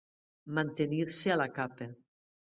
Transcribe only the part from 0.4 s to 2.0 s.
Mantenir-se a la capa.